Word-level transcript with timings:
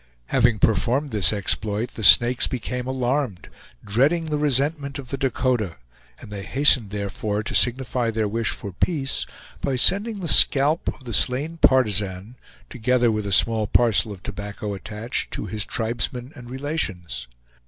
Having 0.29 0.57
performed 0.57 1.11
this 1.11 1.31
exploit 1.31 1.91
the 1.93 2.03
Snakes 2.03 2.47
became 2.47 2.87
alarmed, 2.87 3.49
dreading 3.85 4.25
the 4.25 4.37
resentment 4.39 4.97
of 4.97 5.09
the 5.09 5.15
Dakota, 5.17 5.77
and 6.19 6.31
they 6.31 6.41
hastened 6.41 6.89
therefore 6.89 7.43
to 7.43 7.53
signify 7.53 8.09
their 8.09 8.27
wish 8.27 8.49
for 8.49 8.71
peace 8.71 9.27
by 9.61 9.75
sending 9.75 10.17
the 10.19 10.27
scalp 10.27 10.87
of 10.87 11.03
the 11.03 11.13
slain 11.13 11.57
partisan, 11.57 12.35
together 12.67 13.11
with 13.11 13.27
a 13.27 13.31
small 13.31 13.67
parcel 13.67 14.11
of 14.11 14.23
tobacco 14.23 14.73
attached, 14.73 15.29
to 15.33 15.45
his 15.45 15.67
tribesmen 15.67 16.33
and 16.35 16.49
relations. 16.49 17.27